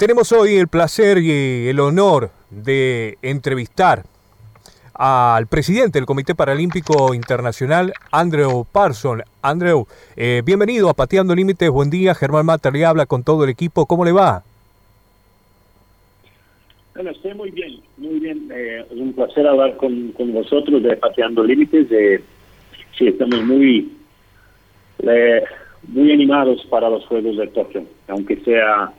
[0.00, 4.04] Tenemos hoy el placer y el honor de entrevistar
[4.94, 9.22] al presidente del Comité Paralímpico Internacional, Andrew Parson.
[9.42, 9.86] Andrew,
[10.16, 12.14] eh, bienvenido a Pateando Límites, buen día.
[12.14, 13.84] Germán Mata le habla con todo el equipo.
[13.84, 14.42] ¿Cómo le va?
[16.94, 18.50] Bueno, estoy muy bien, muy bien.
[18.54, 21.88] Eh, es un placer hablar con, con vosotros de Pateando Límites.
[21.90, 22.24] Eh,
[22.96, 23.92] sí, estamos muy,
[25.88, 28.94] muy animados para los Juegos de Tokio, aunque sea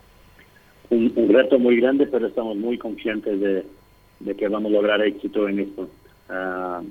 [0.92, 5.60] un, reto muy grande, pero estamos muy conscientes de, que vamos a lograr éxito en
[5.60, 5.89] esto.
[6.29, 6.82] Ah,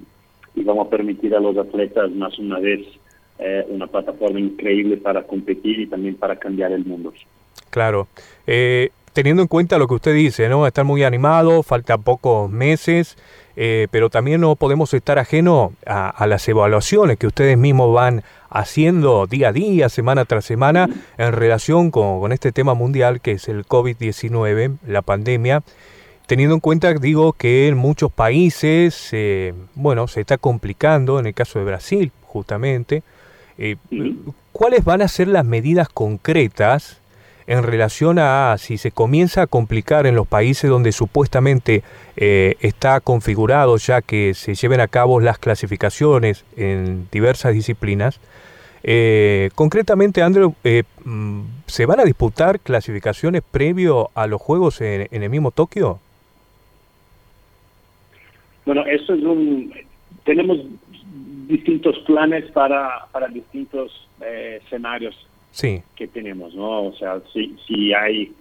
[0.54, 2.80] y vamos a permitir a los atletas más una vez
[3.38, 7.12] eh, una plataforma increíble para competir y también para cambiar el mundo.
[7.70, 8.08] Claro.
[8.46, 10.66] Eh, teniendo en cuenta lo que usted dice, ¿no?
[10.66, 13.16] Estar muy animado, falta pocos meses,
[13.56, 19.26] eh, pero también no podemos estar ajeno a, las evaluaciones que ustedes mismos van haciendo
[19.26, 23.66] día a día, semana tras semana, en relación con, este tema mundial que es el
[23.66, 25.62] COVID-19, la pandemia.
[26.26, 31.34] Teniendo en cuenta, digo, que en muchos países, eh, bueno, se está complicando, en el
[31.34, 33.02] caso de Brasil, justamente.
[33.58, 33.76] Eh,
[34.52, 36.99] ¿Cuáles van a ser las medidas concretas
[37.50, 41.82] en relación a si se comienza a complicar en los países donde supuestamente
[42.16, 48.20] eh, está configurado ya que se lleven a cabo las clasificaciones en diversas disciplinas.
[48.84, 55.08] Eh, concretamente, Andrew, eh, mm, ¿se van a disputar clasificaciones previo a los Juegos en,
[55.10, 55.98] el mismo Tokio?
[58.64, 59.74] Bueno, eso es un...
[60.22, 60.56] Tenemos
[61.48, 65.16] distintos planes para, para distintos escenarios
[65.50, 65.82] sí.
[65.96, 66.84] que tenemos, ¿no?
[66.86, 68.32] O sea, si, si hay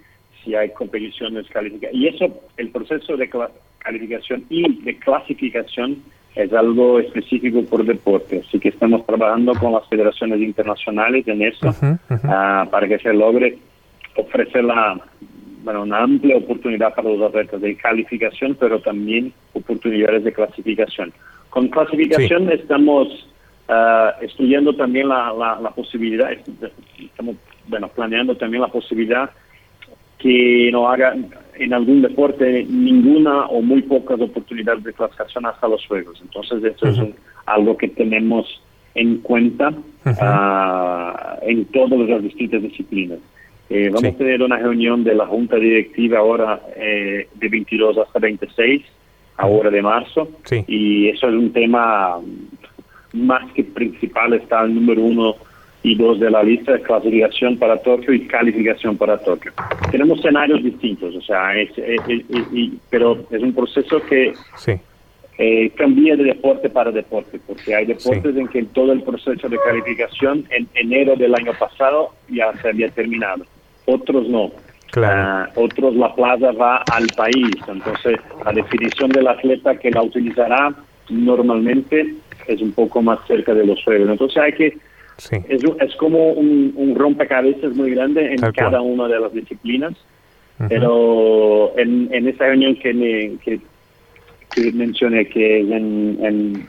[0.43, 1.95] si hay competiciones calificadas.
[1.95, 3.29] Y eso, el proceso de
[3.79, 6.01] calificación y de clasificación
[6.35, 11.75] es algo específico por deporte, así que estamos trabajando con las federaciones internacionales en eso
[12.23, 13.57] ah, para que se logre
[14.15, 15.01] ofrecer la,
[15.63, 21.11] bueno, una amplia oportunidad para los atletas de calificación, pero también oportunidades de clasificación.
[21.49, 23.28] Con clasificación estamos
[23.69, 25.31] Uh, estudiando también la,
[25.61, 26.31] la, posibilidad,
[26.97, 27.35] estamos
[27.67, 29.29] bueno, planeando también la posibilidad
[30.17, 31.15] que no haga
[31.53, 36.19] en algún deporte ninguna o muy pocas oportunidades de clasificación hasta los Juegos.
[36.19, 36.97] Entonces, esto es
[37.45, 38.59] algo que tenemos
[38.95, 43.19] en cuenta uh, en todas las distintas disciplinas.
[43.69, 48.17] Eh, vamos a tener una reunión de la Junta Directiva ahora eh, de 22 hasta
[48.17, 48.83] 26,
[49.37, 50.27] ahora de marzo,
[50.67, 52.19] y eso es un tema
[53.13, 55.35] más que principal está el número uno
[55.81, 59.53] y dos de la lista de clasificación para Tokio y calificación para Tokio.
[59.91, 61.69] Tenemos escenarios distintos, o sea, es,
[62.89, 64.33] pero es un proceso que
[65.37, 69.57] eh, cambia de deporte para deporte, porque hay deportes en que todo el proceso de
[69.57, 73.45] calificación en enero del año pasado ya se había terminado,
[73.85, 74.51] otros no.
[74.97, 80.73] Ah, otros la plaza va al país, entonces la definición del atleta que la utilizará
[81.09, 82.15] normalmente
[82.47, 84.09] es un poco más cerca de los juegos.
[84.09, 84.77] Entonces hay que,
[85.47, 89.93] es, es, como un, un, rompecabezas muy grande en cada una de las disciplinas,
[90.67, 93.61] pero en, en esa reunión que, me, que,
[94.73, 96.67] mencioné que en, en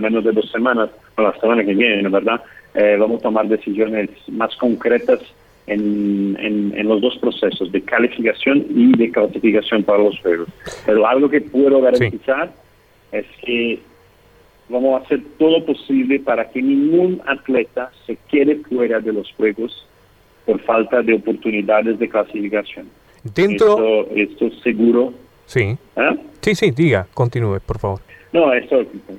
[0.00, 2.42] menos de dos semanas, o la semana que viene, ¿verdad?
[2.74, 5.20] Eh, vamos a tomar decisiones más concretas
[5.66, 10.48] en, en, los dos procesos de calificación y de clasificación para los juegos.
[10.84, 12.52] Pero algo que puedo garantizar
[13.12, 13.80] es que
[14.68, 19.86] vamos a hacer todo posible para que ningún atleta se quede fuera de los Juegos
[20.46, 22.88] por falta de oportunidades de clasificación.
[23.34, 24.06] Dentro...
[24.14, 25.12] Esto, esto seguro.
[25.46, 25.76] Sí.
[25.96, 26.14] ¿Ah?
[26.40, 28.00] Sí, sí, diga, continúe, por favor.
[28.32, 28.50] No,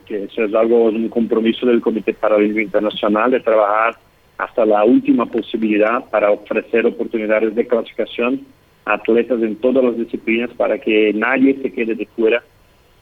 [0.06, 3.97] que eso es algo, un compromiso del Comité Paralímpico Internacional de trabajar
[4.38, 8.46] hasta la última posibilidad para ofrecer oportunidades de clasificación
[8.85, 12.41] a atletas en todas las disciplinas para que nadie se quede de fuera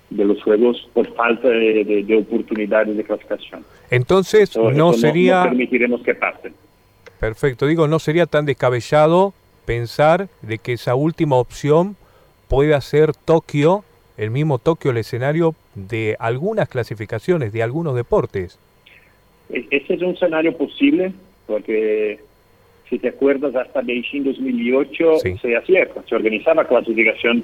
[0.10, 3.64] de los juegos por falta de, oportunidades de clasificación.
[3.90, 5.44] Entonces, no sería...
[5.44, 6.54] No, permitiremos que pasen.
[7.20, 9.34] Perfecto, digo, no sería tan descabellado
[9.66, 11.96] pensar de que esa última opción
[12.48, 13.84] pueda ser Tokio,
[14.18, 18.58] el mismo Tokio, el escenario de algunas clasificaciones, de algunos deportes.
[19.50, 21.14] E-, ese es un escenario posible,
[21.46, 22.20] porque
[22.90, 27.44] si te acuerdas, hasta Beijing 2008 se hacía, se organizaba clasificación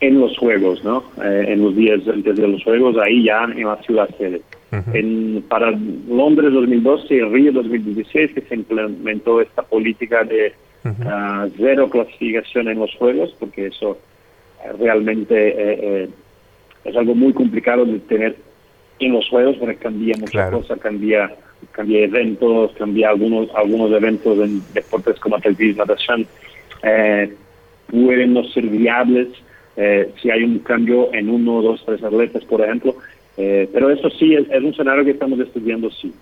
[0.00, 1.02] en los Juegos, ¿no?
[1.22, 4.42] Eh, en los días antes de los Juegos, ahí ya en la ciudad sede.
[4.92, 10.52] en, para Londres 2012 y Río 2016 que se implementó esta política de
[11.06, 13.98] ah, cero clasificación en los Juegos, porque eso
[14.64, 16.08] eh, realmente eh,
[16.84, 18.36] es algo muy complicado de tener
[19.00, 21.32] en los Juegos, porque cambia muchas cosas, cambia,
[21.72, 26.26] cambia eventos, cambia algunos, algunos eventos en deportes como atletismo, natación.
[27.90, 29.28] pueden no ser viables
[29.80, 32.96] eh, si hay un cambio en uno, dos, tres atletas, por ejemplo.
[33.36, 36.12] Eh, pero eso sí, es, un escenario que estamos estudiando, sí.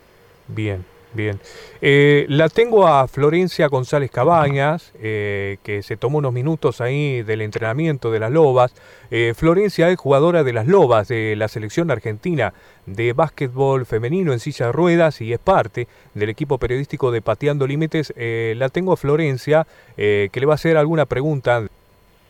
[0.49, 0.85] Bien.
[1.17, 1.41] Bien.
[1.81, 7.41] Eh, la tengo a Florencia González Cabañas, eh, que se tomó unos minutos ahí del
[7.41, 8.75] entrenamiento de las Lobas.
[9.11, 12.53] Eh, Florencia es jugadora de las Lobas de la selección argentina
[12.85, 17.67] de básquetbol femenino en silla de ruedas y es parte del equipo periodístico de Pateando
[17.67, 18.13] Límites.
[18.17, 19.67] la tengo a Florencia,
[19.97, 21.67] que le va a hacer alguna pregunta.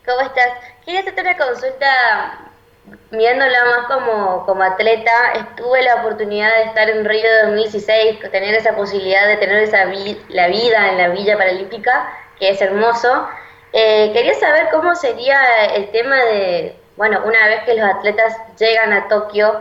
[0.07, 0.47] ¿Cómo estás?
[0.85, 2.39] Quería hacerte una consulta
[3.11, 5.11] viéndola más como, como atleta,
[5.57, 9.83] tuve la oportunidad de estar en Río de 2016, tener esa posibilidad de tener esa
[10.29, 12.09] la vida en la Villa Paralímpica,
[12.39, 13.27] que es hermoso.
[13.73, 15.41] Eh, quería saber cómo sería
[15.75, 19.59] el tema de, bueno, una vez que los atletas llegan a Tokio,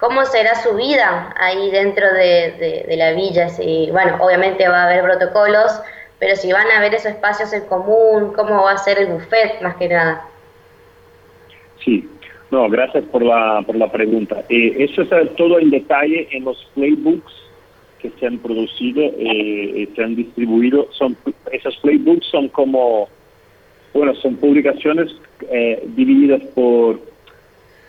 [0.00, 3.50] cómo será su vida ahí dentro de, de la villa.
[3.50, 5.82] Si, bueno, obviamente va a haber protocolos,
[6.22, 9.60] pero si van a haber esos espacios en común, cómo va a ser el buffet
[9.60, 10.24] más que nada.
[11.84, 12.08] Sí,
[12.52, 14.44] no, gracias por la, por la pregunta.
[14.48, 17.32] Eh, eso está todo en detalle en los playbooks
[18.00, 20.86] que se han producido, eh, se han distribuido.
[20.92, 21.16] Son
[21.50, 23.08] Esos playbooks son como,
[23.92, 25.10] bueno, son publicaciones
[25.50, 27.00] eh, divididas por,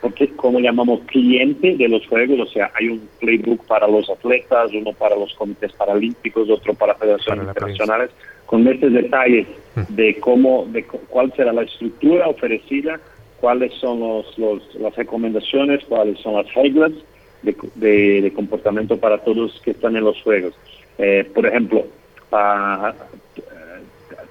[0.03, 4.71] porque como llamamos cliente de los juegos, o sea, hay un playbook para los atletas,
[4.73, 8.11] uno para los comités paralímpicos, otro para federaciones internacionales,
[8.45, 9.95] con estos detalles mm.
[9.95, 12.99] de cómo, de cuál será la estructura ofrecida
[13.43, 14.37] cuáles son los,
[14.75, 16.93] las recomendaciones, cuáles son las reglas
[17.41, 20.53] de, comportamiento para todos que están en los juegos.
[20.97, 21.85] Eh, por ejemplo,
[22.29, 22.95] para,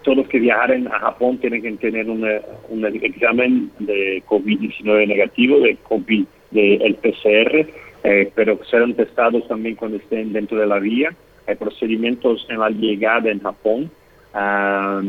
[0.02, 5.76] todos los que viajaren a Japón tienen que tener un examen de COVID-19 negativo, de
[5.76, 7.66] COVID, del PCR,
[8.04, 11.14] eh, pero serán testados también cuando estén dentro de la vía.
[11.46, 13.90] Hay procedimientos en la llegada en Japón.
[14.34, 15.02] Ah,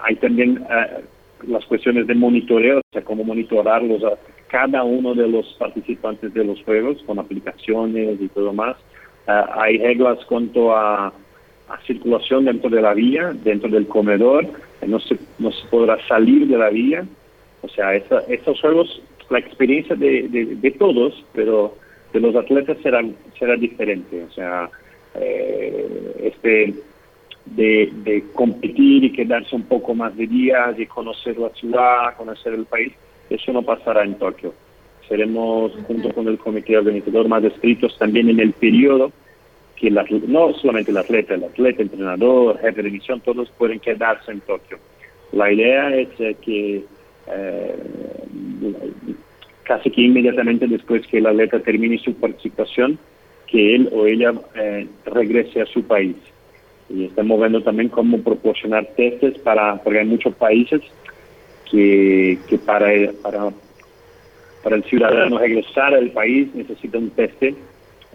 [0.00, 1.02] hay también eh,
[1.46, 4.18] las cuestiones de monitoreo, o sea, cómo monitorarlos a
[4.48, 8.76] cada uno de los participantes de los juegos con aplicaciones y todo más.
[9.26, 11.12] Ah, hay reglas cuanto a,
[11.86, 14.46] circulación dentro de la vía, dentro del comedor,
[14.86, 17.04] no se, no se podrá salir de la vía.
[17.62, 21.76] O sea, estos juegos, la experiencia de, de, todos, pero
[22.12, 23.04] de los atletas será,
[23.38, 24.24] será diferente.
[24.24, 24.70] O sea,
[25.14, 26.74] eh, este
[27.46, 32.64] de, competir y quedarse un poco más de días y conocer la ciudad, conocer el
[32.64, 32.92] país,
[33.28, 34.54] eso no pasará en Tokio.
[35.08, 39.12] Seremos, junto con el comité organizador, más estrictos también en el periodo
[39.80, 44.40] que no solamente el atleta, el atleta, entrenador, jefe de misión, todos pueden quedarse en
[44.40, 44.78] Tokio.
[45.32, 46.84] La idea es eh, que
[47.28, 47.76] eh,
[49.62, 52.98] casi que inmediatamente después que el atleta termine su participación,
[53.46, 56.16] que él o ella eh, regrese a su país
[56.90, 60.82] y estamos viendo también cómo proporcionar testes para, porque hay muchos países
[61.70, 63.50] que, que para, para,
[64.62, 67.54] para el ciudadano regresar al país necesita un teste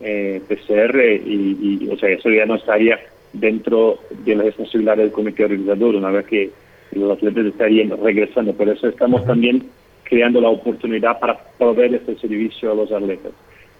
[0.01, 2.99] eh, PCR y, o sea, eso ya no estaría
[3.33, 6.51] dentro de la responsabilidad del comité organizador una vez que
[6.91, 8.53] los atletas estarían regresando.
[8.53, 9.63] Por eso estamos también
[10.03, 13.31] creando la oportunidad para proveer este servicio a los atletas.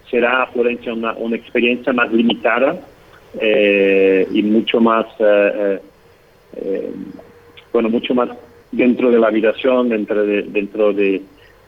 [0.10, 2.80] Será, Florencia, una, una experiencia más limitada
[3.40, 5.80] eh, y mucho más, eh,
[6.58, 6.92] eh,
[7.74, 8.30] bueno, mucho más
[8.72, 11.22] dentro de la habitación, dentro de, dentro de,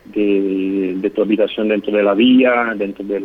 [0.06, 3.20] de, tu habitación dentro de la vía, dentro de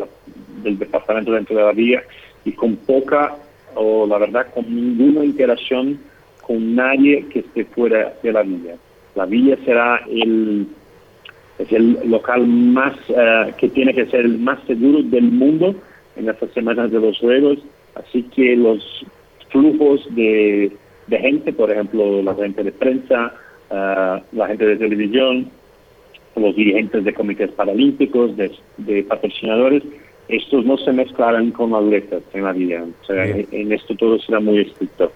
[0.63, 2.03] del departamento dentro de la vía
[2.45, 3.37] y con poca
[3.75, 5.99] o la verdad con ninguna interacción
[6.43, 8.77] con nadie que esté fuera de la villa.
[9.15, 10.67] La villa será el
[11.59, 12.95] es el local más
[13.59, 15.75] que tiene que ser el más seguro del mundo
[16.17, 17.59] en estas semanas de los juegos
[17.95, 19.05] Así que los
[19.51, 20.73] flujos de,
[21.09, 23.35] gente, por ejemplo, la gente de prensa,
[23.71, 25.51] ah, la gente de televisión,
[26.37, 29.83] los dirigentes de comités paralímpicos, de, patrocinadores,
[30.37, 32.85] estos no se mezclarán con en la vida.
[33.03, 35.13] O sea, en, esto todo será muy estricto.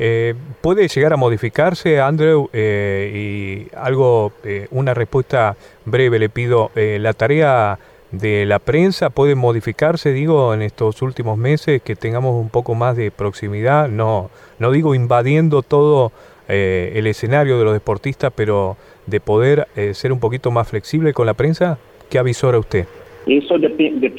[0.00, 2.48] Eh, ¿Puede llegar a modificarse, Andrew?
[2.52, 6.72] Eh, y algo, eh, una respuesta breve le pido.
[6.74, 7.78] la tarea
[8.10, 12.96] de la prensa puede modificarse, digo, en estos últimos meses, que tengamos un poco más
[12.96, 16.12] de proximidad, no, no digo invadiendo todo
[16.46, 21.14] eh, el escenario de los deportistas, pero de poder eh, ser un poquito más flexible
[21.14, 21.78] con la prensa?
[22.10, 22.86] ¿Qué avisora usted?
[23.26, 24.10] Eso depende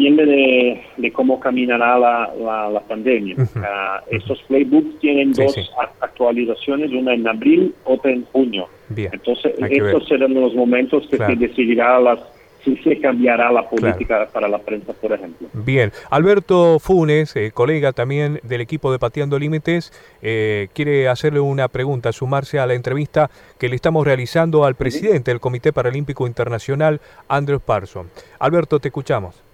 [0.97, 3.35] de, cómo caminará la, la, pandemia.
[3.57, 5.55] Ah, estos playbooks tienen dos
[6.01, 8.67] actualizaciones, una en abril, otra en junio.
[8.95, 12.19] Entonces, estos serán los momentos que se decidirá las
[12.65, 15.47] si se cambiará la política para la prensa, por ejemplo.
[15.53, 21.67] Bien, Alberto Funes, eh, colega también del equipo de Pateando Límites, eh, quiere hacerle una
[21.67, 23.29] pregunta, sumarse a la entrevista
[23.59, 28.07] que le estamos realizando al presidente del Comité Paralímpico Internacional, Andrew Parson.
[28.39, 29.45] Alberto, te escuchamos.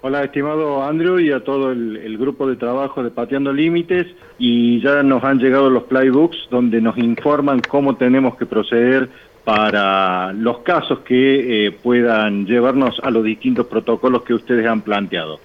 [0.00, 4.06] Hola, estimado Andrew y a todo el, grupo de trabajo de Pateando Límites.
[4.38, 9.08] Y ya nos han llegado los playbooks donde nos informan cómo tenemos que proceder
[9.48, 15.40] para los casos que eh, puedan llevarnos a los distintos protocolos que ustedes han planteado.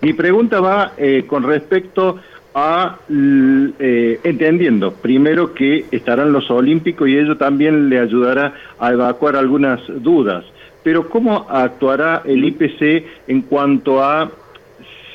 [0.00, 2.18] Mi pregunta va eh, con respecto
[2.54, 9.36] a, eh, entendiendo primero que estarán los olímpicos y ello también le ayudará a evacuar
[9.36, 10.46] algunas dudas
[10.82, 14.30] pero ¿cómo actuará el IPC en cuanto a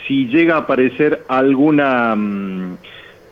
[0.07, 2.77] si llega a aparecer alguna, mm,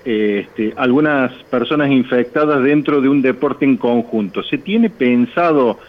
[0.08, 4.42] este, algunas personas infectadas dentro de un deporte en conjunto?
[4.42, 5.80] ¿Se tiene pensado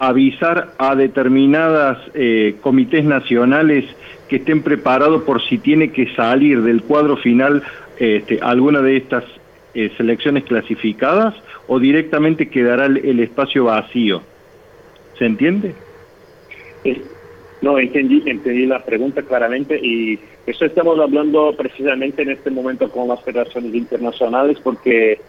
[0.00, 3.84] avisar a determinadas eh, comités nacionales
[4.28, 7.62] que estén preparados por si tiene que salir del cuadro final
[8.00, 9.22] este, alguna de estas
[9.74, 11.36] eh, selecciones clasificadas
[11.68, 14.22] o directamente quedará el espacio vacío?
[15.18, 15.74] ¿Se entiende?
[17.62, 20.18] No, entendí, entendí la pregunta claramente y
[20.50, 25.20] eso estamos hablando precisamente en este momento con las federaciones internacionales porque,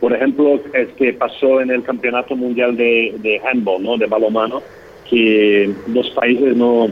[0.00, 3.96] por ejemplo, es que pasó en el Campeonato Mundial de, Handball, ¿no?
[3.96, 4.62] de balonmano,
[5.10, 6.88] que los países no,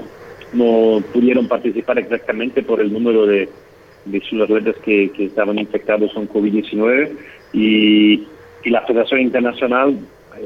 [0.53, 3.49] no pudieron participar exactamente por el número de,
[4.05, 7.11] de sus atletas que, que estaban infectados con COVID-19
[7.53, 8.27] y,
[8.65, 9.97] y la Federación Internacional,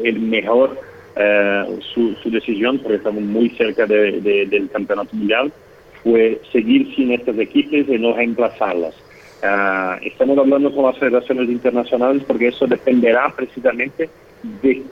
[0.04, 0.78] el mejor
[1.16, 5.52] eh, su, decisión, porque estamos muy cerca del campeonato mundial,
[6.02, 8.94] fue seguir sin estas equipos y no reemplazarlas.
[9.42, 14.08] Eh, estamos hablando con las federaciones internacionales porque eso dependerá precisamente
[14.62, 14.82] de,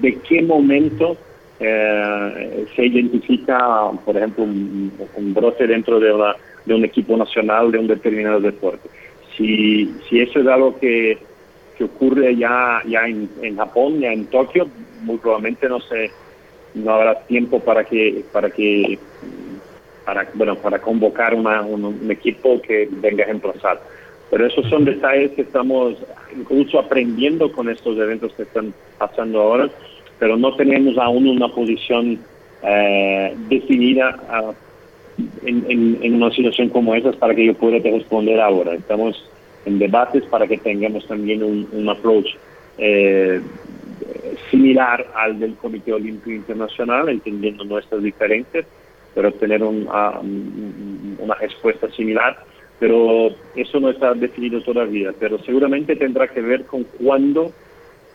[0.00, 1.16] de qué momento
[1.60, 3.58] eh, se identifica,
[4.04, 4.92] por ejemplo, un,
[5.34, 6.14] brote dentro de,
[6.64, 8.88] de, un equipo nacional de un determinado deporte.
[9.36, 11.18] Si, si eso es algo que,
[11.76, 14.68] que ocurre ya, ya en, en Japón, ya en Tokio,
[15.02, 16.10] muy probablemente no se
[16.74, 18.98] no habrá tiempo para que para que
[20.08, 23.78] para bueno para convocar una, un, equipo que venga a reemplazar.
[24.30, 25.96] Pero esos son detalles que estamos
[26.34, 29.68] incluso aprendiendo con estos eventos que están pasando ahora
[30.18, 32.18] pero no tenemos aún una posición
[32.62, 34.52] eh, definida ah,
[35.44, 38.74] en, en, una situación como esa para que yo pueda responder ahora.
[38.74, 39.22] Estamos
[39.66, 42.28] en debates para que tengamos también un, un approach
[42.78, 43.40] eh,
[44.50, 48.66] similar al del Comité Olímpico Internacional, entendiendo nuestras diferencias,
[49.18, 49.60] pero tener
[49.90, 52.38] ah, una respuesta similar.
[52.78, 57.50] Pero eso no está definido todavía, pero seguramente tendrá que ver con cuándo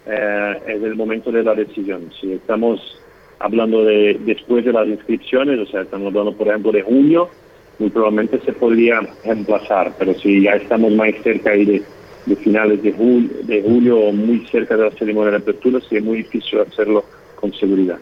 [0.05, 2.09] eh, es el momento de la decisión.
[2.21, 2.97] Si estamos
[3.39, 7.27] hablando de después de las inscripciones, o sea, estamos hablando, por ejemplo, de junio,
[7.79, 11.83] muy probablemente se podría reemplazar, pero si ya estamos más cerca de
[12.25, 16.01] de finales de julio, de julio o muy cerca de la ceremonia de apertura, sería
[16.01, 17.03] muy difícil hacerlo
[17.35, 17.99] con seguridad.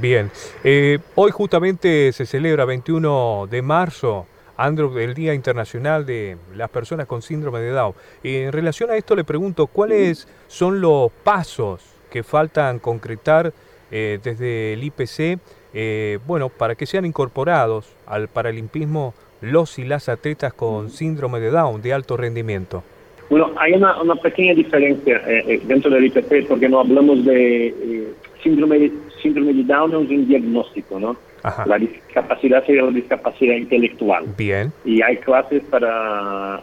[0.00, 0.30] Bien,
[0.62, 4.26] eh, hoy justamente se celebra 21 de marzo,
[4.56, 7.94] Andrew, el Día Internacional de las Personas con Síndrome de Down.
[8.22, 13.54] Y en relación a esto le pregunto, ¿cuáles son los pasos que faltan concretar
[13.90, 15.38] eh, desde el IPC,
[15.72, 21.50] eh, bueno, para que sean incorporados al paralimpismo los y las atletas con síndrome de
[21.50, 22.82] Down de alto rendimiento?
[23.28, 27.66] Bueno, hay una, una pequeña diferencia eh, eh, dentro del IPP porque no hablamos de
[27.68, 28.12] eh,
[28.42, 31.16] síndrome, síndrome de Down, es un diagnóstico, ¿no?
[31.64, 34.24] La discapacidad sería la discapacidad intelectual.
[34.36, 34.72] Bien.
[34.84, 36.60] Y hay clases para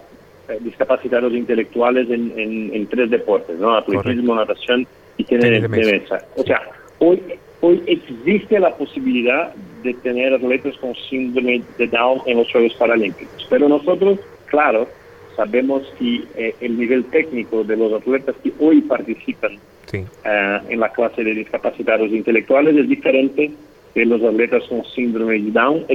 [0.60, 3.77] discapacitados intelectuales en, en, tres deportes, ¿no?
[3.77, 4.86] Atletismo, natación
[5.17, 6.25] y tener de mesa.
[6.36, 6.62] O sea,
[7.00, 7.22] hoy,
[7.62, 13.48] hoy existe la posibilidad de tener atletas con síndrome de Down en los Juegos Paralímpicos.
[13.50, 14.88] Pero nosotros, claro,
[15.36, 19.57] sabemos que eh, el nivel técnico de los atletas que hoy participan
[19.93, 23.51] eh, en la clase de discapacitados intelectuales es diferente
[23.95, 25.85] de los atletas con síndrome de Down,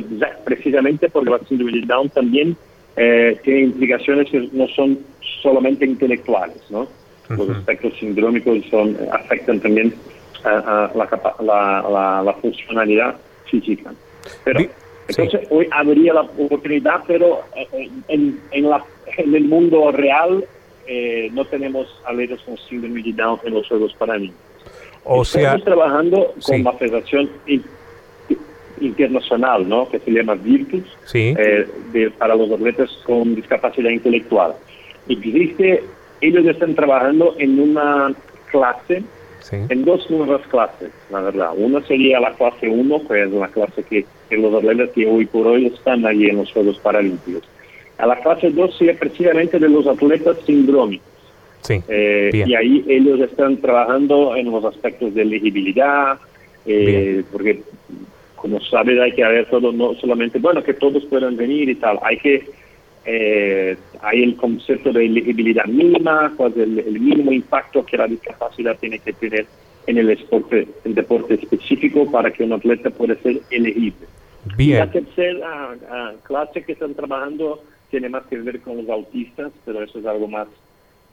[0.45, 2.57] precisamente porque la síndrome de Down también
[2.97, 4.99] eh, tiene implicaciones que no son
[5.43, 6.87] solamente intelectuales, ¿no?
[7.29, 9.93] Los aspectos sindrómicos son, afectan también
[10.45, 13.17] a, la, la, funcionalidad
[13.51, 13.93] física.
[14.45, 14.61] Pero,
[15.09, 17.43] entonces, hoy habría la oportunidad, pero
[18.09, 18.83] en, en la
[19.17, 20.45] en el mundo real
[20.89, 24.43] eh, no tenemos atletas con síndrome de Down en los Juegos Paralímpicos.
[25.05, 27.31] O Estamos trabajando con la Federación
[28.81, 29.89] Internacional, ¿no?
[29.89, 34.55] que se llama Virtus, eh, para los atletas con discapacidad intelectual.
[35.09, 35.85] Existe,
[36.21, 38.15] ellos están trabajando en una
[38.51, 39.03] clase
[39.51, 41.53] en dos nuevas clases, la verdad.
[41.57, 44.05] Una sería la clase 1, que es la clase que,
[44.37, 47.43] los atletas que hoy por hoy están allí en los Juegos Paralímpicos.
[47.99, 51.07] A la clase 2 sería precisamente de los atletas sindrómicos.
[51.63, 56.19] Sí, eh, y ahí ellos están trabajando en los aspectos de elegibilidad,
[56.65, 57.61] eh, porque
[58.37, 61.99] como sabes hay que haber todo, no solamente, bueno, que todos puedan venir y tal,
[62.03, 62.47] hay que
[63.05, 68.79] eh, hay el concepto de elegibilidad mínima, cuál es el, mínimo impacto que la discapacidad
[68.79, 69.47] tiene que tener
[69.87, 74.07] en el, deporte, el deporte específico para que un atleta pueda ser elegible.
[74.57, 74.79] Bien.
[74.79, 75.75] La tercera
[76.23, 80.29] clase que están trabajando tiene más que ver con los autistas, pero eso es algo
[80.29, 80.49] más,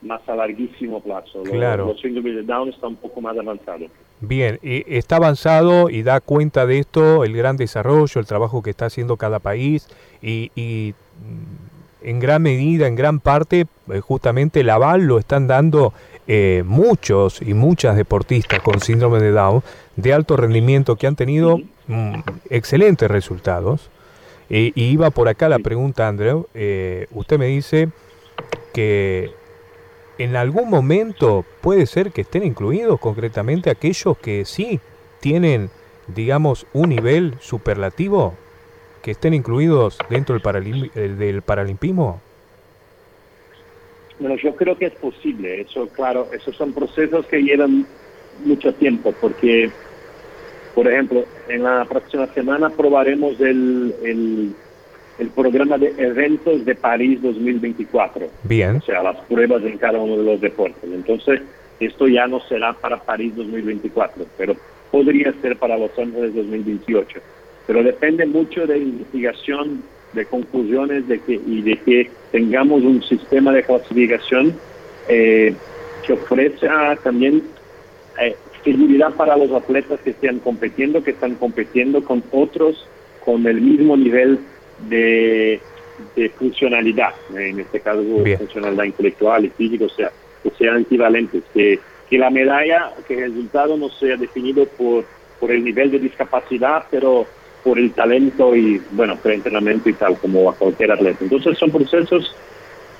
[0.01, 1.43] más a larguísimo plazo.
[1.43, 1.87] Claro.
[1.87, 3.85] Los, síndromes de Down está un poco más avanzado.
[4.21, 8.85] Bien, está avanzado y da cuenta de esto el gran desarrollo, el trabajo que está
[8.85, 9.87] haciendo cada país
[10.21, 10.93] y, y
[12.05, 15.91] en gran medida, en gran parte, eh, justamente el aval lo están dando
[16.27, 19.63] eh, muchos y muchas deportistas con síndrome de Down
[19.95, 23.89] de alto rendimiento que han tenido mm, excelentes resultados.
[24.49, 26.47] Y iba por acá la pregunta, Andrew.
[26.53, 27.89] Eh, usted me dice
[28.73, 29.31] que
[30.17, 34.79] en algún momento puede ser que estén incluidos concretamente aquellos que sí
[35.19, 35.69] tienen,
[36.07, 38.35] digamos, un nivel superlativo
[39.05, 42.19] que estén incluidos dentro del, eh, del paralimpismo?
[44.19, 45.61] Bueno, yo creo que es posible.
[45.61, 47.85] Eso, claro, esos son procesos que llevan
[48.43, 49.69] mucho tiempo, porque,
[50.75, 54.53] por ejemplo, en la próxima semana probaremos el, el,
[55.17, 58.27] el programa de eventos de París 2024.
[58.43, 58.75] Bien.
[58.75, 60.83] O sea, las pruebas en cada uno de los deportes.
[60.83, 61.41] Entonces,
[61.79, 64.55] esto ya no será para París 2024, pero
[64.91, 67.19] podría ser para Los Ángeles 2028
[67.67, 73.51] pero depende mucho de investigación, de conclusiones de que, y de que tengamos un sistema
[73.51, 74.55] de clasificación
[75.07, 75.53] eh,
[76.05, 77.43] que ofrezca también
[78.21, 82.85] eh, seguridad para los atletas que estén compitiendo, que están compitiendo con otros
[83.23, 84.39] con el mismo nivel
[84.89, 85.61] de,
[86.37, 88.03] funcionalidad, en este caso
[88.37, 90.11] funcionalidad intelectual y física, o sea,
[90.43, 91.79] que sean equivalentes, que,
[92.09, 95.05] que la medalla, que el resultado no sea definido por,
[95.39, 97.25] por el nivel de discapacidad, pero
[97.63, 101.23] por el talento y, bueno, por el entrenamiento y tal, como a cualquier atleta.
[101.23, 102.35] Entonces son procesos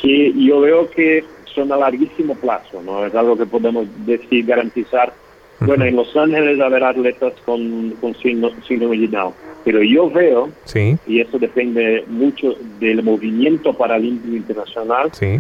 [0.02, 3.06] que yo veo que son a larguísimo plazo, ¿no?
[3.06, 5.14] Es algo que podemos decir, garantizar.
[5.60, 10.98] Bueno, en Los Ángeles habrá atletas con, con síndrome de Down, pero yo veo, sí.
[11.08, 15.40] y eso depende mucho del movimiento paralímpico internacional, sí.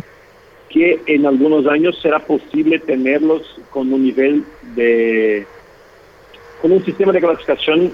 [0.69, 4.43] que en algunos años será posible tenerlos con un nivel
[4.75, 5.45] de,
[6.62, 7.91] con un sistema de clasificación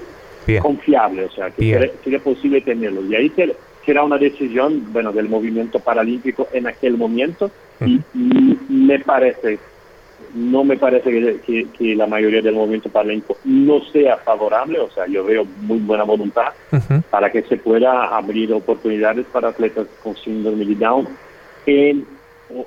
[0.61, 3.05] confiable, o sea, que sería, posible tenerlo.
[3.05, 3.31] Y ahí
[3.85, 7.51] será una decisión, bueno, del movimiento paralímpico en aquel momento
[7.85, 7.99] y,
[8.69, 9.59] me parece,
[10.33, 15.23] no me parece que, la mayoría del movimiento paralímpico no sea favorable, o sea, yo
[15.23, 16.53] veo muy buena voluntad
[17.09, 21.07] para que se pueda abrir oportunidades para atletas con síndrome de Down
[21.65, 22.05] en,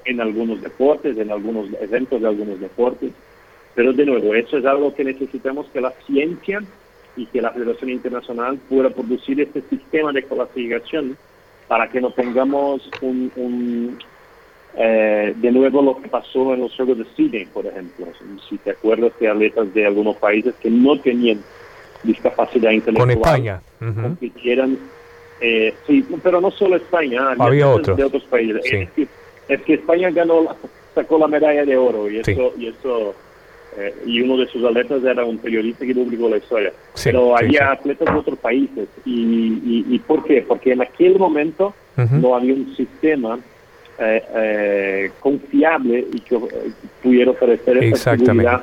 [0.05, 3.13] en algunos deportes, en algunos eventos de algunos deportes.
[3.75, 6.63] Pero de nuevo, eso es algo que necesitamos que la ciencia
[7.17, 11.17] y que la Federación Internacional pueda producir este sistema de clasificación
[11.69, 13.99] para que no tengamos un,
[14.77, 18.07] eh, de nuevo lo que pasó en los Juegos de Sydney, por ejemplo.
[18.49, 21.41] Si te acuerdas que atletas de algunos países que no tenían
[22.03, 24.79] discapacidad intelectual con España compitieran,
[25.41, 28.63] eh, sí, pero no solo España, había otros de otros países.
[29.49, 30.57] Es, que, España ganó,
[30.95, 33.15] sacó la medalla de oro y eso, y eso
[33.77, 36.73] eh, y uno de sus atletas era un periodista que publicó la historia.
[37.03, 38.89] Pero había atletas de otros países.
[39.05, 40.43] Y, y, por qué?
[40.43, 43.39] Porque en aquel momento no había un sistema
[43.99, 46.39] eh, eh, confiable y que
[47.03, 48.63] pudiera ofrecer esa seguridad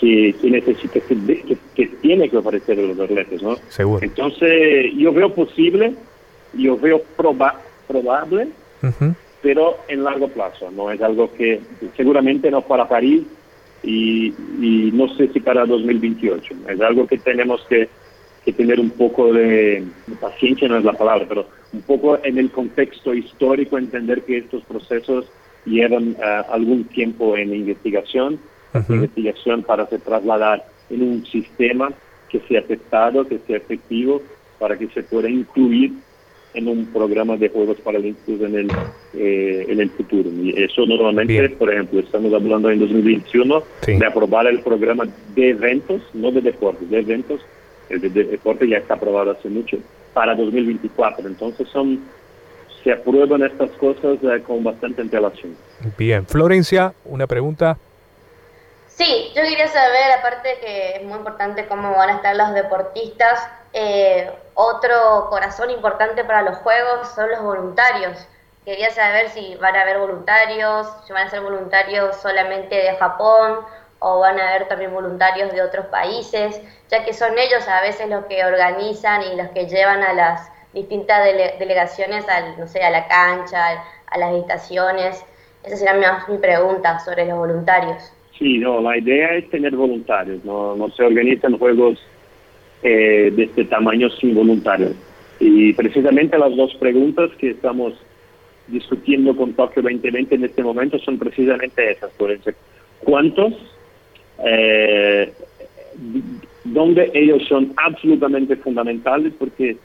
[0.00, 3.42] que, que necesita, que, que, tiene que ofrecer los atletas.
[3.42, 3.56] ¿no?
[3.68, 4.02] Seguro.
[4.02, 5.94] Entonces, yo veo posible,
[6.54, 8.48] yo veo proba probable,
[9.42, 10.70] pero en largo plazo.
[10.70, 11.60] No es algo que
[11.96, 13.22] seguramente no para París
[13.82, 14.32] y,
[14.92, 16.54] no sé si para 2028.
[16.68, 17.88] Es algo que tenemos que,
[18.52, 19.84] tener un poco de,
[20.20, 24.62] paciencia, no es la palabra, pero un poco en el contexto histórico, entender que estos
[24.64, 25.26] procesos
[25.64, 28.38] llevan eh, algún tiempo en investigación,
[28.88, 31.92] investigación para se trasladar en un sistema
[32.28, 34.22] que sea testado, que sea efectivo,
[34.58, 35.92] para que se pueda incluir
[36.56, 38.70] en un programa de Juegos Paralímpicos en el,
[39.14, 40.30] eh, en el futuro.
[40.30, 46.02] Y eso normalmente, por ejemplo, estamos hablando en 2021 de aprobar el programa de eventos,
[46.14, 47.40] no de deportes, de eventos.
[47.90, 49.78] El de, deporte ya está aprobado hace mucho,
[50.16, 51.28] para 2024.
[51.28, 52.08] Entonces son
[52.82, 55.54] se aprueban estas cosas eh, con bastante antelación.
[55.98, 57.76] Bien, Florencia, una pregunta.
[58.86, 62.54] Sí, yo quería saber, aparte de que es muy importante cómo van a estar los
[62.54, 68.16] deportistas, eh, otro corazón importante para los Juegos son los voluntarios.
[68.64, 73.58] Quería saber si van a haber voluntarios, si van a ser voluntarios solamente de Japón
[73.98, 78.08] o van a haber también voluntarios de otros países, ya que son ellos a veces
[78.08, 81.24] los que organizan y los que llevan a las distintas
[81.58, 85.24] delegaciones al, no sé, a la cancha, a las estaciones.
[85.64, 88.12] Esa será mi, mi pregunta sobre los voluntarios.
[88.38, 91.98] Sí, no, la idea es tener voluntarios, no, no se organizan juegos
[92.82, 94.92] eh, de este tamaño sin voluntarios.
[95.40, 97.94] Y precisamente las dos preguntas que estamos
[98.68, 102.10] discutiendo con Tokio 2020 en este momento son precisamente esas.
[103.04, 103.54] ¿Cuántos?
[104.44, 105.32] Eh,
[106.64, 109.76] donde ellos son absolutamente fundamentales porque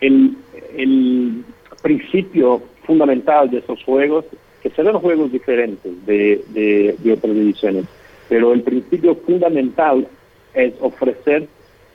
[0.00, 0.36] el,
[0.76, 1.44] el
[1.82, 4.24] principio fundamental de esos juegos,
[4.62, 7.84] que serán juegos diferentes de, de, otras divisiones,
[8.28, 10.06] pero el principio fundamental
[10.54, 11.46] es ofrecer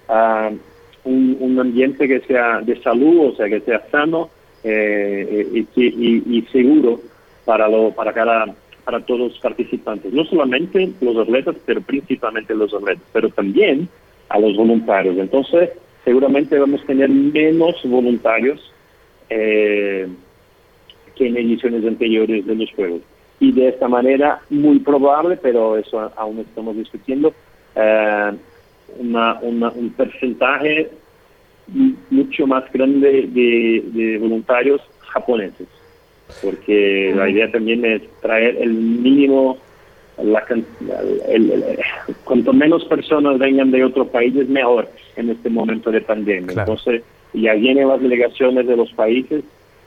[0.07, 0.55] uh,
[1.03, 4.29] un, ambiente que sea de salud, o sea, que sea sano
[4.63, 7.01] eh, y, y, seguro
[7.43, 8.45] para, lo, para, cada,
[8.84, 10.13] para todos los participantes.
[10.13, 13.88] No solamente los atletas, pero principalmente los atletas, pero también
[14.30, 15.17] a los voluntarios.
[15.17, 15.72] Entonces,
[16.04, 18.72] seguramente vamos a tener menos voluntarios
[19.30, 20.08] eh,
[21.15, 23.02] que en ediciones anteriores de los Juegos.
[23.39, 27.34] Y de esta manera, muy probable, pero eso aún estamos discutiendo,
[27.76, 28.32] eh,
[29.00, 30.89] una, una, un porcentaje
[32.10, 35.67] mucho más grande de, de voluntarios japoneses,
[36.41, 39.58] porque la idea también es traer el mínimo,
[40.22, 40.43] la,
[41.28, 41.63] el,
[42.24, 46.56] cuanto menos personas vengan de otros países, mejor en este momento de pandemia.
[46.58, 49.43] Entonces, ya vienen las delegaciones de los países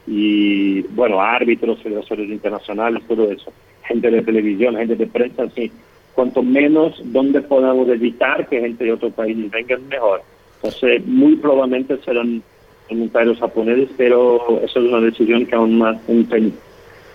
[0.06, 3.52] y, bueno, árbitros, federaciones internacionales, todo eso,
[3.84, 5.70] gente de televisión, gente de prensa, así
[6.16, 10.22] cuanto menos donde podamos evitar que gente de otro país venga, mejor.
[10.56, 12.42] Entonces, muy probablemente serán
[12.88, 15.98] voluntarios japoneses, pero eso es una decisión que aún más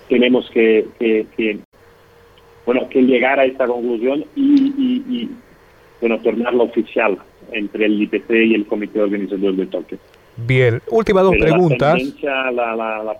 [0.09, 1.59] tenemos que, que,
[2.65, 5.29] bueno, que llegar a esta conclusión y, y, y
[5.99, 7.17] bueno, tornarla oficial
[7.51, 9.97] entre el IPC y el Comité Organizador de Tokio.
[10.37, 12.01] Bien, últimas dos preguntas.
[12.21, 13.17] La, la, la,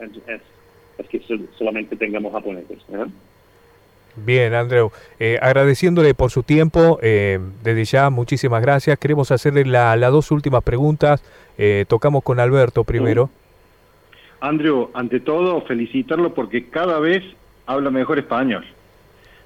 [0.00, 0.40] es,
[0.98, 1.22] es, que
[1.56, 2.78] solamente tengamos japoneses.
[2.92, 3.04] ¿eh?
[4.16, 8.98] Bien, Andreu, eh, agradeciéndole por su tiempo, eh, desde ya muchísimas gracias.
[8.98, 11.22] Queremos hacerle las dos últimas preguntas.
[11.58, 13.30] Eh, tocamos con Alberto primero.
[14.40, 17.22] Andrew, ante todo, felicitarlo porque cada vez
[17.66, 18.64] habla mejor español.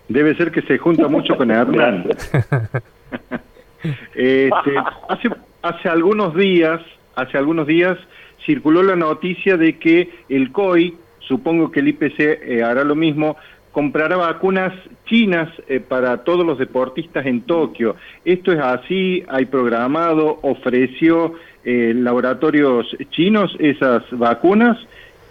[0.09, 2.07] Debe ser que se junta mucho con Hernán.
[4.15, 4.75] este,
[5.09, 5.29] hace,
[5.63, 6.81] hace algunos días,
[7.17, 7.99] hace algunos días
[8.47, 13.37] circuló la noticia de que el COI, supongo que el IPC hará lo mismo,
[13.75, 14.73] comprará vacunas
[15.07, 17.97] chinas eh, para todos los deportistas en Tokio.
[18.25, 19.25] ¿Esto es así?
[19.29, 20.39] ¿Hay programado?
[20.43, 21.35] ¿Ofreció
[21.65, 24.79] eh, laboratorios chinos esas vacunas?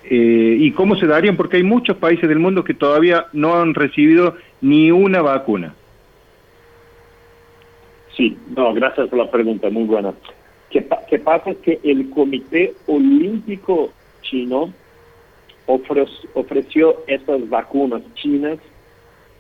[0.04, 1.38] Eh, ¿Y cómo se darían?
[1.38, 5.74] Porque hay muchos países del mundo que todavía no han recibido ni una vacuna.
[8.18, 10.14] Sí, no, gracias por la pregunta, muy buena.
[10.70, 11.52] ¿Qué, pasa?
[11.52, 14.74] Es que el Comité Olímpico Chino
[15.66, 18.60] ofreció estas vacunas chinas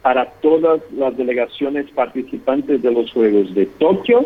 [0.01, 4.25] para todas las delegaciones participantes de los Juegos de Tokio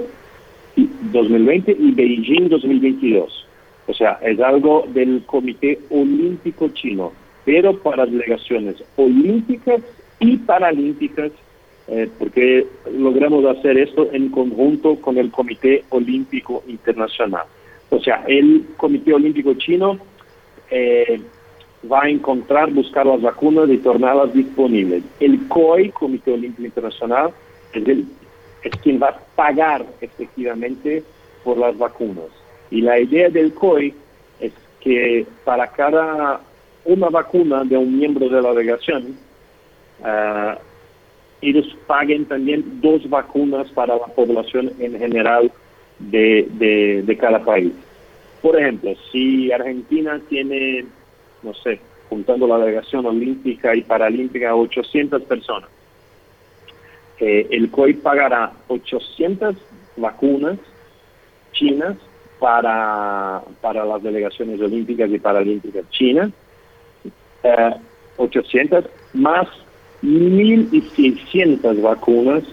[1.12, 3.46] 2020 y Beijing 2022.
[3.88, 7.14] O sea, es algo del Comité Olímpico Chino,
[7.46, 9.82] pero para delegaciones olímpicas
[10.20, 11.32] y paralímpicas,
[11.88, 17.44] eh, porque logramos hacer esto en conjunto con el Comité Olímpico Internacional.
[17.90, 19.98] O sea, el Comité Olímpico Chino
[20.70, 21.22] eh,
[21.90, 25.04] va a encontrar, buscar las vacunas y tornarlas disponibles.
[25.20, 27.32] El COI, Comité Olímpico Internacional,
[27.74, 28.06] es, el,
[28.63, 31.04] es quien va a pagar efectivamente
[31.44, 32.26] por las vacunas.
[32.72, 33.94] Y la idea del COI
[34.40, 36.42] es que para cada
[36.86, 39.18] una vacuna de un miembro de la delegación,
[40.00, 40.58] uh,
[41.42, 45.52] ellos paguen también dos vacunas para la población en general
[46.00, 47.72] de, de, de cada país.
[48.42, 50.86] Por ejemplo, si Argentina tiene
[51.43, 55.69] no sé, juntando la delegación olímpica y paralímpica, 800 personas.
[57.19, 59.56] Eh, el COI pagará 800
[59.97, 60.60] vacunas
[61.52, 61.97] chinas
[62.39, 66.32] para, para las delegaciones olímpicas y paralímpicas chinas,
[68.17, 69.47] 800 eh, más
[70.04, 72.43] 1.600 vacunas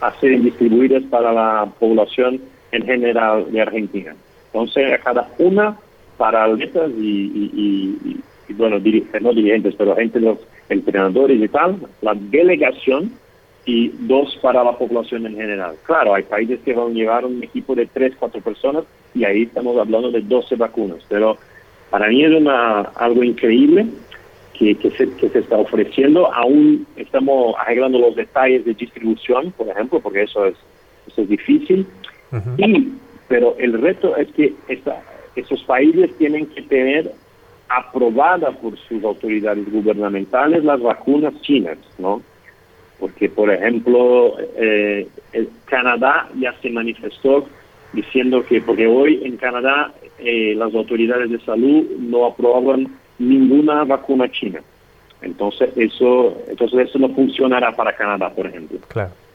[0.00, 2.40] a ser distribuidas para la población
[2.72, 4.14] en general de Argentina.
[4.46, 5.76] Entonces, a cada una
[6.18, 13.12] para atletas y, bueno, no dirigentes, pero gente, los entrenadores y tal, la delegación
[13.64, 15.76] y dos para la población en general.
[15.84, 19.42] Claro, hay países que van a llevar un equipo de tres, cuatro personas y ahí
[19.42, 21.38] estamos hablando de 12 vacunas, pero
[21.90, 23.86] para mí es una, algo increíble
[24.58, 26.32] que, que, se, que se está ofreciendo.
[26.32, 30.54] Aún estamos arreglando los detalles de distribución, por ejemplo, porque eso es,
[31.06, 31.86] eso es difícil.
[32.56, 32.92] y,
[33.28, 35.02] pero el reto es que esta,
[35.40, 37.12] esos países tienen que tener
[37.68, 42.22] aprobada por sus autoridades gubernamentales las vacunas chinas, ¿no?
[42.98, 45.06] Porque, por ejemplo, eh,
[45.66, 47.46] Canadá ya se manifestó
[47.92, 54.30] diciendo que, porque hoy en Canadá eh, las autoridades de salud no aprueban ninguna vacuna
[54.30, 54.60] china.
[55.22, 58.78] Entonces eso, entonces eso no funcionará para Canadá, por ejemplo.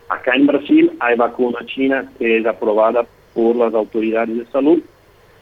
[0.09, 4.81] Acá en Brasil hay vacuna china que es aprobada por las autoridades de salud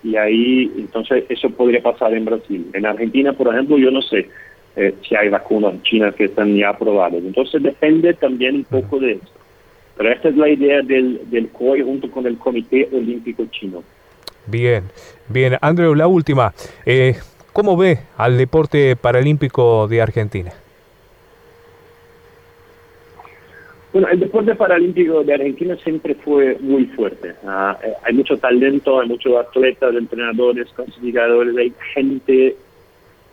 [0.04, 2.68] y ahí entonces eso podría pasar en Brasil.
[2.74, 4.28] En Argentina, por ejemplo, yo no sé
[4.76, 7.22] eh, si hay vacunas chinas que están ya aprobadas.
[7.24, 9.32] Entonces depende también un poco de eso.
[9.98, 13.84] Pero esta es la idea del, del COI junto con el Comité Olímpico Chino.
[14.48, 14.86] Bien,
[15.28, 15.58] bien.
[15.62, 16.54] Andrew, la última.
[16.86, 17.16] Eh,
[17.54, 20.54] ¿Cómo ve al deporte paralímpico de Argentina?
[23.94, 27.30] Bueno, el deporte paralímpico de Argentina siempre fue muy fuerte.
[27.30, 32.56] Eh, hay mucho talento, hay muchos atletas, entrenadores, clasificadores, hay gente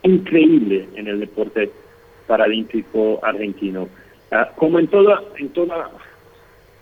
[0.02, 1.70] increíble en el deporte
[2.26, 3.88] paralímpico argentino.
[4.32, 5.92] Ah, como en toda, en toda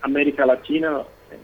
[0.01, 1.01] América Latina,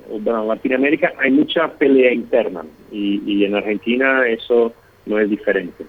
[0.10, 4.74] o bueno, Latinoamérica, hay mucha pelea interna y, y en Argentina eso
[5.06, 5.86] no es diferente.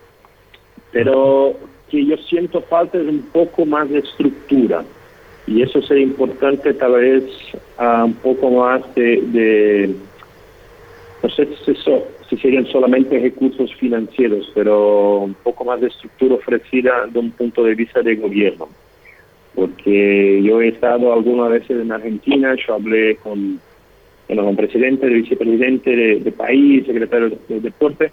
[0.92, 1.54] Pero
[1.88, 4.84] que yo siento falta es un poco más de estructura
[5.46, 7.24] y eso sería importante tal vez
[7.78, 9.94] uh, un poco más de, de
[11.22, 16.36] no sé si, eso, si serían solamente recursos financieros, pero un poco más de estructura
[16.36, 18.68] ofrecida de un punto de vista de gobierno.
[19.54, 23.60] Porque yo he estado algunas veces en Argentina, yo hablé con,
[24.28, 28.10] bueno, con presidente, vicepresidente de, de país, secretario de, deporte,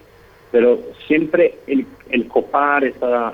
[0.51, 3.33] pero siempre el, el COPAR está,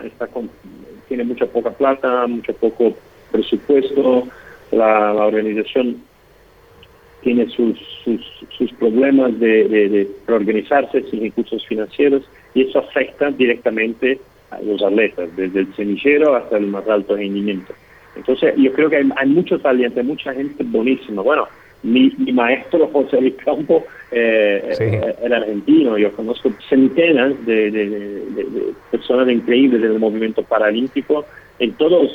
[1.08, 2.96] tiene mucha poca plata, mucho poco
[3.32, 4.28] presupuesto,
[4.72, 5.98] la, organización
[7.22, 7.78] tiene sus,
[8.58, 14.20] sus, problemas de, de, organizarse sin recursos financieros y eso afecta directamente
[14.52, 17.74] a los atletas, desde el semillero hasta el más alto rendimiento.
[18.16, 21.22] Entonces, yo creo que hay, hay mucho talento, hay mucha gente buenísima.
[21.22, 21.48] Bueno,
[21.84, 27.90] mi, mi maestro José Luis Campo eh, eh, era argentino, yo conozco centenas de, de,
[27.90, 31.26] de, personas increíbles del movimiento paralímpico
[31.60, 32.12] en todos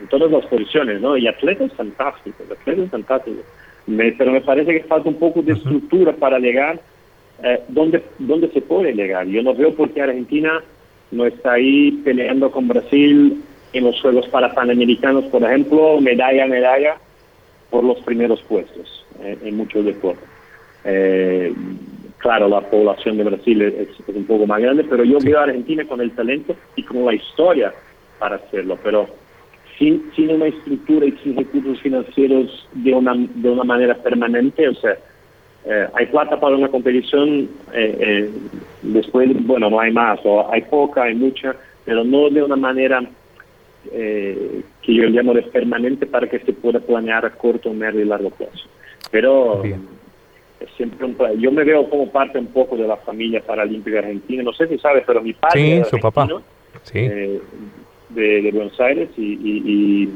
[0.00, 1.16] en todas las posiciones, ¿no?
[1.16, 3.44] Y atletas fantásticos, atletas fantásticos.
[3.86, 6.80] pero me parece que falta un poco de estructura para llegar
[7.42, 9.26] eh, donde, donde se puede llegar.
[9.26, 10.62] Yo no veo por qué Argentina
[11.10, 16.96] no está ahí peleando con Brasil en los Juegos Panamericanos, por ejemplo, medalla a medalla
[17.70, 20.28] por los primeros puestos eh, en muchos deportes.
[20.84, 21.52] Eh,
[22.18, 25.84] claro, la población de Brasil es, un poco más grande, pero yo veo a Argentina
[25.84, 27.72] con el talento y con la historia
[28.18, 28.78] para hacerlo.
[28.82, 29.08] Pero
[29.78, 34.74] sin, sin una estructura y sin recursos financieros de una, de una manera permanente, o
[34.74, 34.96] sea,
[35.66, 38.30] eh, hay plata para una competición, eh, eh,
[38.82, 43.02] después, bueno, no hay más, o hay poca, hay mucha, pero no de una manera
[43.92, 48.30] que yo llamo de permanente para que se pueda planear a corto, medio y largo
[48.30, 48.66] plazo.
[49.10, 49.62] Pero
[50.74, 51.06] siempre
[51.38, 54.78] yo me veo como parte un poco de la familia paralímpica argentina, no sé si
[54.78, 55.84] sabes, pero mi padre...
[55.84, 56.26] Sí, su papá.
[56.82, 57.10] Sí
[58.10, 60.08] de, Buenos Aires y,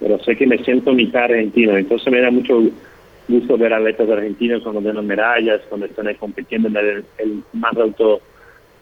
[0.00, 2.62] pero sé que me siento mitad argentino, entonces me da mucho
[3.28, 6.76] gusto ver atletas argentinos cuando ganan medallas, cuando están ahí compitiendo en
[7.18, 8.20] el, más alto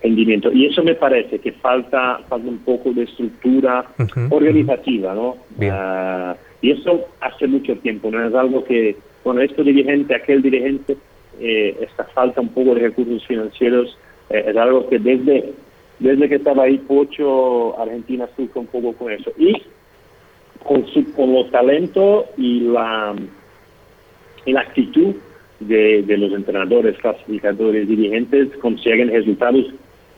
[0.02, 0.52] rendimiento.
[0.52, 3.84] Y eso me parece que falta, falta un poco de estructura
[4.30, 5.36] organizativa, ¿no?
[5.70, 10.96] Ah, y eso hace mucho tiempo, no es algo que, bueno, este dirigente, aquel dirigente,
[11.40, 13.98] eh, esta falta un poco de recursos financieros
[14.30, 15.52] eh, es algo que desde
[15.98, 19.32] desde que estaba ahí Pocho, Argentina sufre un poco con eso.
[19.38, 19.62] Y
[20.62, 23.14] con, su, con los talentos y la,
[24.44, 25.14] y la actitud
[25.60, 29.66] de, de los entrenadores, clasificadores, dirigentes, consiguen resultados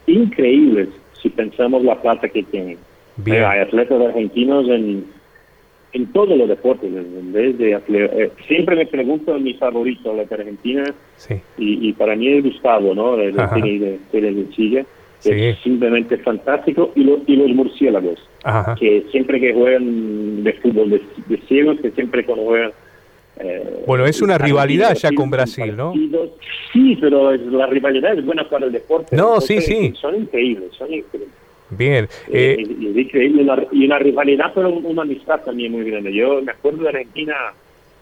[0.06, 0.88] increíbles
[1.22, 2.78] si pensamos la plata que tienen.
[3.16, 3.44] Bien.
[3.44, 5.04] hay atletas argentinos en,
[5.92, 6.90] en todos los deportes,
[7.32, 10.84] desde eh, siempre me pregunto mi favorito, la Argentina,
[11.16, 11.34] sí.
[11.56, 13.16] y, y, para mí es Gustavo, ¿no?
[13.16, 14.86] De, de, de,
[15.24, 18.18] es simplemente fantástico, y, y los murciélagos,
[18.78, 22.72] que siempre que juegan de fútbol de, ciegos, que siempre cuando juegan...
[23.40, 25.92] Eh, bueno, es una rivalidad ya con Brasil, ¿no?
[26.72, 29.14] Sí, pero la rivalidad es buena para el deporte.
[29.14, 29.92] No, sí, sí.
[30.00, 31.34] Son increíbles, son increíbles.
[31.70, 32.08] Bien.
[32.28, 36.12] Eh, increíble, y una rivalidad, pero una amistad también muy grande.
[36.12, 37.34] Yo me acuerdo de Argentina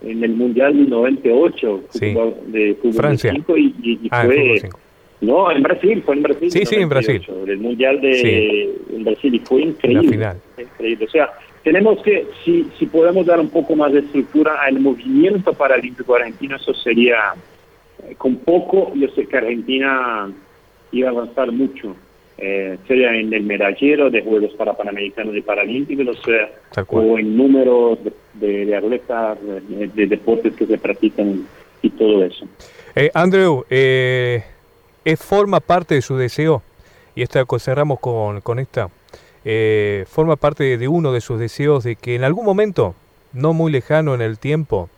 [0.02, 1.82] en el Mundial del 98
[2.46, 3.34] de fútbol Francia.
[3.56, 4.60] y, ah, fue...
[5.20, 6.50] No, en Brasil, fue en Brasil.
[6.50, 7.22] Sí, sí, en Brasil.
[7.46, 10.08] El Mundial de en Brasil y fue increíble.
[10.10, 10.40] final.
[10.58, 11.06] Increíble.
[11.06, 15.52] O sea, tenemos que, si, si podemos dar un poco más de estructura al movimiento
[15.54, 17.34] paralímpico argentino, eso sería,
[18.06, 20.30] eh, con poco, yo sé que Argentina
[20.92, 21.96] iba a avanzar mucho
[22.38, 26.50] eh, sea en el medallero de Juegos para Panamericanos y Paralímpicos, sea,
[26.88, 27.98] o en números
[28.34, 31.46] de, de, atletas, de, deportes que se practican
[31.80, 32.46] y todo eso.
[32.94, 34.44] Eh, Andrew, eh,
[35.14, 36.62] ¿forma parte de su deseo?
[37.14, 38.90] Y esta cerramos con, con esta.
[39.44, 42.96] Eh, ¿Forma parte de uno de sus deseos de que en algún momento,
[43.32, 44.90] no muy lejano en el tiempo,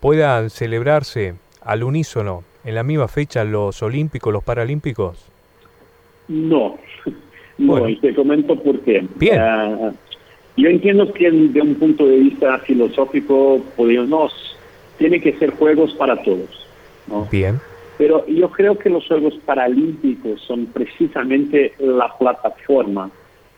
[0.00, 5.24] puedan celebrarse al unísono en la misma fecha los Olímpicos, los Paralímpicos?
[6.26, 6.78] No,
[7.58, 9.06] no, y te comento por qué.
[9.14, 9.38] Bien.
[9.38, 9.92] Ah,
[10.56, 14.32] yo entiendo que de un punto de vista filosófico podemos,
[14.98, 16.66] tiene que ser juegos para todos.
[17.06, 17.26] ¿no?
[17.30, 17.60] Bien.
[18.00, 23.10] Pero yo creo que los Juegos Paralímpicos son precisamente la plataforma,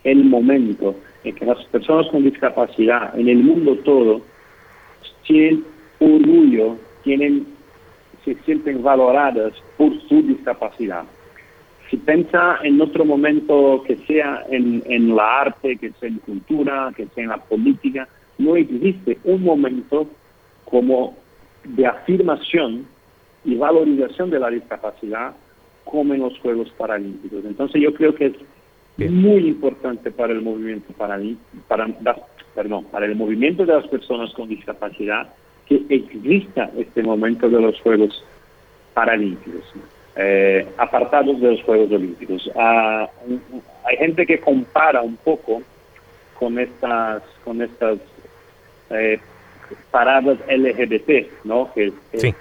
[0.03, 4.21] el momento en que las personas con discapacidad en el mundo todo
[5.25, 5.63] tienen
[6.01, 7.47] orgullo, tienen,
[8.25, 11.05] se sienten valoradas por su discapacidad.
[11.89, 16.93] Si piensa en otro momento que sea en, en la arte, que sea en cultura,
[16.97, 20.09] que sea en la política, no existe un momento
[20.65, 21.17] como
[21.63, 22.91] de afirmación
[23.45, 25.35] y valorización de la discapacidad
[25.85, 27.45] como en los Juegos Paralímpicos.
[27.45, 28.27] Entonces yo creo que
[28.99, 31.19] es muy importante para el movimiento para,
[32.55, 35.29] perdón, para el movimiento de las personas con discapacidad
[35.67, 38.25] que exista este momento de los Juegos
[38.95, 39.65] Paralímpicos
[40.17, 42.51] eh, apartados de los Juegos Olímpicos.
[42.55, 43.09] Ah,
[43.85, 45.63] hay gente que compara un poco
[46.39, 47.99] con estas con estas
[48.91, 49.19] eh,
[49.91, 51.73] paradas LGBT, ¿no?
[51.75, 52.35] Que, que,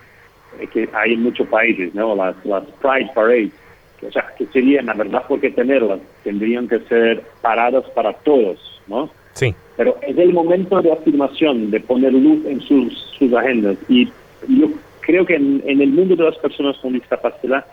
[0.94, 2.16] hay en muchos países, ¿no?
[2.16, 3.52] Las, las Pride Parades,
[4.00, 8.82] que, o sea, que serían, la verdad, porque tenerlas, tendrían que ser paradas para todos,
[8.88, 9.10] ¿no?
[9.34, 9.56] Sí.
[9.78, 13.78] Pero es el momento de afirmación, de poner luz en sus, sus agendas.
[13.88, 14.10] Y
[14.48, 14.70] yo
[15.02, 17.66] creo que en, el mundo de las personas con discapacidad,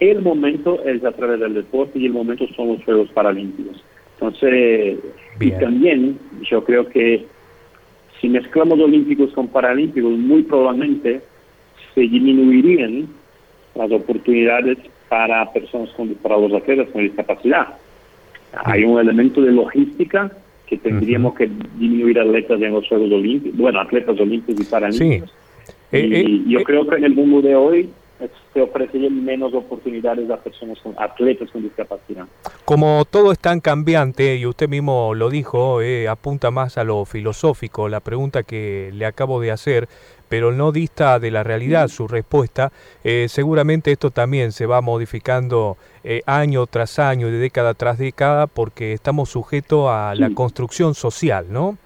[0.00, 3.82] el momento es a través del deporte y el momento son los Juegos Paralímpicos.
[4.14, 4.98] Entonces,
[5.40, 7.24] y también yo creo que
[8.20, 11.20] si mezclamos olímpicos con paralímpicos, muy probablemente
[11.96, 13.08] se disminuirían
[13.74, 14.78] las oportunidades
[15.08, 17.68] para personas con, para los atletas con discapacidad.
[18.64, 20.30] Hay un elemento de logística
[20.66, 25.32] que tendríamos que disminuir atletas en los Juegos Olímpicos, bueno, atletas olímpicos y paralímpicos.
[25.92, 26.64] Eh, y eh, yo eh.
[26.64, 27.88] creo que en el mundo de hoy
[28.52, 32.26] se ofrecerían menos oportunidades a personas con atletas con discapacidad.
[32.64, 37.88] Como todo es tan cambiante, y usted mismo lo dijo, apunta más a lo filosófico,
[37.88, 39.88] la pregunta que le acabo de hacer,
[40.28, 42.72] pero no dista de la realidad su respuesta,
[43.26, 45.76] seguramente esto también se va modificando
[46.26, 51.78] año tras año y década tras década porque estamos sujetos a la construcción social, ¿no?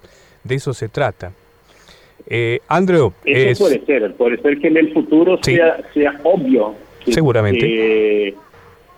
[0.43, 1.31] De eso se trata.
[2.27, 3.11] Eh, Andrew.
[3.25, 8.35] Eso puede ser, puede ser que en el futuro sea, sea obvio que, Seguramente.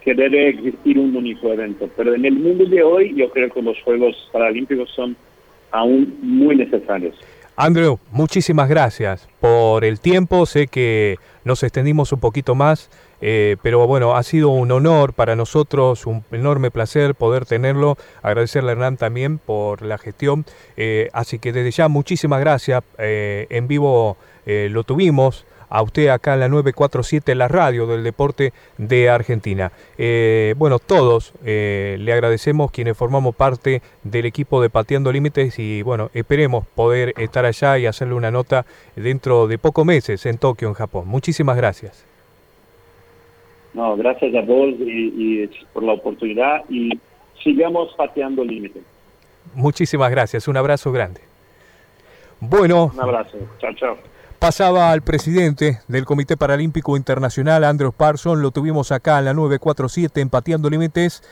[0.03, 3.62] Que, debe existir un único evento, pero en el mundo de hoy yo creo que
[3.62, 5.15] los Juegos Paralímpicos son
[5.71, 7.15] aún muy necesarios.
[7.55, 10.47] Andrew, muchísimas gracias por el tiempo.
[10.47, 12.89] Sé que nos extendimos un poquito más,
[13.21, 17.95] eh, pero bueno, ha sido un honor para nosotros, un enorme placer poder tenerlo.
[18.23, 20.45] Agradecerle a Hernán también por la gestión.
[20.77, 22.83] Eh, así que desde ya, muchísimas gracias.
[22.97, 28.53] Eh, en vivo lo tuvimos a usted acá en la 947, la radio del deporte
[28.77, 29.71] de Argentina.
[29.97, 35.81] Eh, bueno, todos eh, le agradecemos quienes formamos parte del equipo de Pateando Límites y
[35.81, 40.67] bueno, esperemos poder estar allá y hacerle una nota dentro de pocos meses en Tokio,
[40.67, 41.07] en Japón.
[41.07, 42.05] Muchísimas gracias.
[43.73, 46.91] No, gracias a vos y, por la oportunidad y
[47.43, 48.83] sigamos pateando límites.
[49.55, 51.21] Muchísimas gracias, un abrazo grande.
[52.39, 52.91] Bueno.
[52.93, 54.12] Un abrazo, chao, chao.
[54.43, 60.19] Pasaba al presidente del Comité Paralímpico Internacional, Andrew Parson, lo tuvimos acá en la 947
[60.19, 61.23] empateando límites.